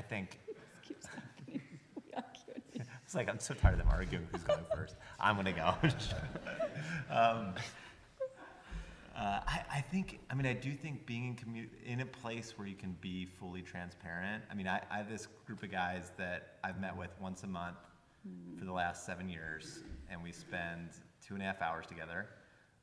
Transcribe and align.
think 0.00 0.38
Keeps 0.82 1.06
happening. 1.06 1.60
It's 3.04 3.14
like 3.14 3.28
I'm 3.28 3.38
so 3.38 3.52
tired 3.52 3.74
of 3.74 3.78
them 3.78 3.88
arguing 3.90 4.26
who's 4.32 4.42
going 4.42 4.64
first. 4.74 4.96
I'm 5.20 5.36
gonna 5.36 5.52
go. 5.52 5.74
um, 7.10 7.52
uh, 9.14 9.40
I, 9.46 9.60
I 9.70 9.80
think. 9.82 10.20
I 10.30 10.34
mean, 10.34 10.46
I 10.46 10.54
do 10.54 10.72
think 10.72 11.04
being 11.04 11.26
in 11.26 11.36
commu- 11.36 11.68
in 11.84 12.00
a 12.00 12.06
place 12.06 12.54
where 12.56 12.66
you 12.66 12.74
can 12.74 12.96
be 13.02 13.26
fully 13.26 13.60
transparent. 13.60 14.42
I 14.50 14.54
mean, 14.54 14.66
I, 14.66 14.80
I 14.90 14.96
have 14.96 15.10
this 15.10 15.28
group 15.46 15.62
of 15.62 15.70
guys 15.70 16.10
that 16.16 16.56
I've 16.64 16.80
met 16.80 16.96
with 16.96 17.10
once 17.20 17.42
a 17.42 17.46
month 17.46 17.76
for 18.58 18.64
the 18.64 18.72
last 18.72 19.04
seven 19.04 19.28
years, 19.28 19.80
and 20.10 20.22
we 20.22 20.32
spend 20.32 20.90
two 21.26 21.34
and 21.34 21.42
a 21.42 21.46
half 21.46 21.60
hours 21.60 21.86
together. 21.86 22.28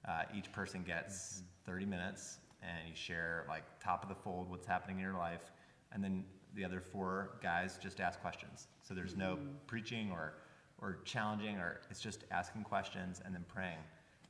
Uh, 0.07 0.23
each 0.35 0.51
person 0.51 0.83
gets 0.83 1.41
30 1.65 1.85
minutes, 1.85 2.37
and 2.61 2.87
you 2.87 2.95
share 2.95 3.45
like 3.47 3.63
top 3.83 4.03
of 4.03 4.09
the 4.09 4.15
fold 4.15 4.49
what's 4.49 4.67
happening 4.67 4.97
in 4.97 5.03
your 5.03 5.17
life, 5.17 5.51
and 5.91 6.03
then 6.03 6.23
the 6.55 6.65
other 6.65 6.81
four 6.81 7.39
guys 7.41 7.79
just 7.81 7.99
ask 7.99 8.19
questions. 8.21 8.67
So 8.81 8.93
there's 8.93 9.15
no 9.15 9.35
mm-hmm. 9.35 9.47
preaching 9.67 10.11
or 10.11 10.33
or 10.81 10.99
challenging, 11.03 11.57
or 11.57 11.81
it's 11.91 11.99
just 11.99 12.23
asking 12.31 12.63
questions 12.63 13.21
and 13.25 13.35
then 13.35 13.43
praying. 13.49 13.79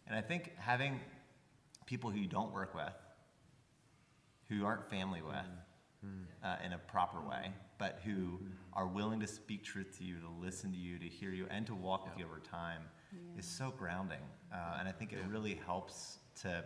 And 0.08 0.16
I 0.16 0.22
think 0.22 0.52
having 0.58 1.00
people 1.86 2.10
who 2.10 2.20
you 2.20 2.28
don't 2.28 2.52
work 2.52 2.74
with, 2.74 2.94
who 4.48 4.66
aren't 4.66 4.90
family 4.90 5.22
with, 5.22 5.36
mm-hmm. 5.36 6.08
Mm-hmm. 6.08 6.46
uh, 6.46 6.66
in 6.66 6.74
a 6.74 6.78
proper 6.78 7.20
way, 7.20 7.52
but 7.78 8.00
who 8.04 8.40
are 8.74 8.88
willing 8.88 9.20
to 9.20 9.28
speak 9.28 9.64
truth 9.64 9.98
to 9.98 10.04
you, 10.04 10.16
to 10.16 10.30
listen 10.42 10.72
to 10.72 10.78
you, 10.78 10.98
to 10.98 11.06
hear 11.06 11.32
you, 11.32 11.46
and 11.52 11.68
to 11.68 11.76
walk 11.76 12.06
with 12.06 12.18
you 12.18 12.26
over 12.26 12.40
time, 12.40 12.84
is 13.38 13.46
so 13.46 13.74
grounding. 13.78 14.22
Uh, 14.54 14.78
and 14.80 14.88
I 14.88 14.92
think 14.92 15.14
it 15.14 15.20
really 15.28 15.60
helps 15.66 16.20
to 16.42 16.64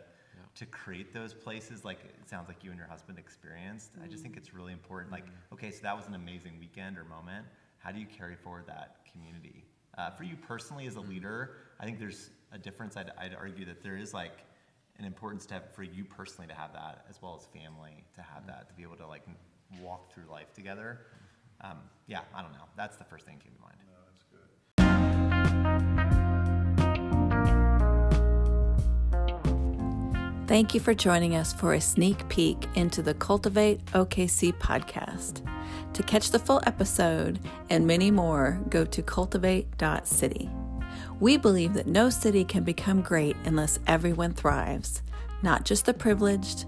to 0.55 0.65
create 0.65 1.13
those 1.13 1.33
places. 1.33 1.83
Like 1.83 1.99
it 2.03 2.29
sounds 2.29 2.47
like 2.47 2.63
you 2.63 2.69
and 2.69 2.77
your 2.77 2.87
husband 2.87 3.17
experienced. 3.17 3.91
I 4.03 4.07
just 4.07 4.21
think 4.21 4.35
mm-hmm. 4.35 4.43
it's 4.43 4.53
really 4.53 4.73
important. 4.73 5.11
Like, 5.11 5.25
mm-hmm. 5.25 5.53
okay, 5.53 5.71
so 5.71 5.79
that 5.83 5.95
was 5.95 6.07
an 6.07 6.15
amazing 6.15 6.53
weekend 6.59 6.97
or 6.97 7.05
moment. 7.05 7.45
How 7.79 7.91
do 7.91 7.99
you 7.99 8.05
carry 8.05 8.35
forward 8.35 8.65
that 8.67 8.97
community? 9.11 9.65
Uh, 9.97 10.09
for 10.11 10.23
you 10.23 10.35
personally, 10.35 10.87
as 10.87 10.95
a 10.95 10.99
mm-hmm. 10.99 11.09
leader, 11.09 11.55
I 11.79 11.85
think 11.85 11.99
there's 11.99 12.29
a 12.51 12.57
difference. 12.57 12.97
I'd, 12.97 13.11
I'd 13.17 13.35
argue 13.35 13.65
that 13.65 13.83
there 13.83 13.97
is 13.97 14.13
like 14.13 14.39
an 14.99 15.05
important 15.05 15.41
step 15.41 15.75
for 15.75 15.83
you 15.83 16.05
personally 16.05 16.47
to 16.47 16.53
have 16.53 16.73
that, 16.73 17.05
as 17.09 17.21
well 17.21 17.35
as 17.39 17.47
family 17.47 18.03
to 18.15 18.21
have 18.21 18.45
that, 18.47 18.69
to 18.69 18.73
be 18.75 18.83
able 18.83 18.97
to 18.97 19.07
like 19.07 19.23
walk 19.81 20.13
through 20.13 20.25
life 20.29 20.53
together. 20.53 20.99
Um, 21.61 21.79
yeah, 22.07 22.21
I 22.35 22.41
don't 22.41 22.51
know. 22.51 22.65
That's 22.75 22.97
the 22.97 23.05
first 23.05 23.25
thing 23.25 23.37
that 23.37 23.43
came 23.43 23.53
to 23.55 23.61
mind. 23.61 23.77
Thank 30.53 30.75
you 30.75 30.79
for 30.79 30.93
joining 30.93 31.35
us 31.35 31.51
for 31.51 31.73
a 31.73 31.81
sneak 31.81 32.29
peek 32.29 32.67
into 32.75 33.01
the 33.01 33.15
Cultivate 33.15 33.83
OKC 33.85 34.53
podcast. 34.59 35.41
To 35.93 36.03
catch 36.03 36.29
the 36.29 36.37
full 36.37 36.61
episode 36.67 37.39
and 37.71 37.87
many 37.87 38.11
more, 38.11 38.61
go 38.69 38.85
to 38.85 39.01
cultivate.city. 39.01 40.51
We 41.19 41.37
believe 41.37 41.73
that 41.73 41.87
no 41.87 42.11
city 42.11 42.45
can 42.45 42.63
become 42.63 43.01
great 43.01 43.35
unless 43.45 43.79
everyone 43.87 44.33
thrives, 44.33 45.01
not 45.41 45.65
just 45.65 45.87
the 45.87 45.93
privileged 45.95 46.65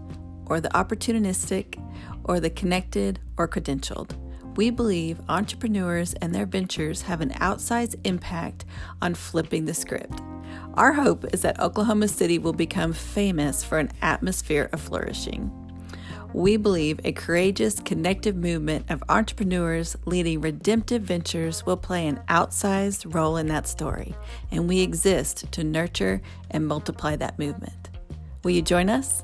or 0.48 0.60
the 0.60 0.70
opportunistic 0.70 1.80
or 2.24 2.40
the 2.40 2.50
connected 2.50 3.20
or 3.38 3.48
credentialed. 3.48 4.16
We 4.58 4.72
believe 4.72 5.22
entrepreneurs 5.30 6.16
and 6.16 6.34
their 6.34 6.48
ventures 6.48 7.04
have 7.04 7.22
an 7.22 7.34
outsized 7.34 8.00
impact 8.04 8.66
on 9.04 9.14
flipping 9.14 9.66
the 9.66 9.76
script. 9.76 10.24
Our 10.78 10.92
hope 10.92 11.34
is 11.34 11.42
that 11.44 11.60
Oklahoma 11.62 12.10
City 12.10 12.38
will 12.38 12.52
become 12.52 12.92
famous 12.92 13.64
for 13.64 13.78
an 13.78 13.92
atmosphere 14.02 14.70
of 14.74 14.82
flourishing. 14.82 15.50
We 16.34 16.58
believe 16.58 17.00
a 17.06 17.14
courageous, 17.14 17.80
connective 17.80 18.36
movement 18.36 18.92
of 18.92 19.02
entrepreneurs 19.08 19.96
leading 20.06 20.42
redemptive 20.42 21.02
ventures 21.02 21.66
will 21.66 21.78
play 21.78 22.06
an 22.08 22.20
outsized 22.28 23.16
role 23.16 23.38
in 23.38 23.48
that 23.48 23.70
story, 23.70 24.14
and 24.52 24.68
we 24.68 24.82
exist 24.82 25.50
to 25.54 25.64
nurture 25.64 26.22
and 26.52 26.68
multiply 26.68 27.16
that 27.16 27.40
movement. 27.40 27.90
Will 28.44 28.52
you 28.52 28.62
join 28.62 28.90
us? 28.90 29.24